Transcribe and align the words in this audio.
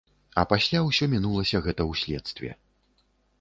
А 0.41 0.45
пасля 0.53 0.79
ўсё 0.87 1.07
мінулася 1.11 1.61
гэта 1.67 1.81
ў 1.91 2.01
следстве. 2.01 2.49